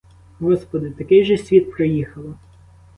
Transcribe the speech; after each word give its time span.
Господи, 0.39 0.89
такий 0.91 1.23
же 1.25 1.37
світ 1.37 1.71
проїхала. 1.71 2.35